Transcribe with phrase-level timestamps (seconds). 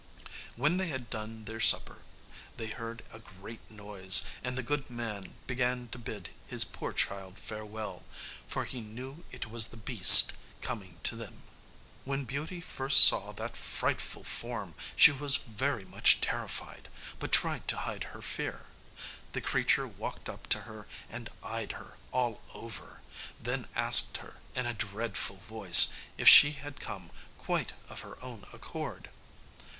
[0.55, 1.99] When they had done their supper
[2.57, 6.91] they heard a great noise, and the good old man began to bid his poor
[6.91, 8.01] child farewell,
[8.47, 11.43] for he knew it was the beast coming to them.
[12.03, 16.89] When Beauty first saw that frightful form she was very much terrified,
[17.19, 18.65] but tried to hide her fear.
[19.33, 23.01] The creature walked up to her and eyed her all over;
[23.39, 28.45] then asked her, in a dreadful voice, if she had come quite of her own
[28.51, 29.11] accord.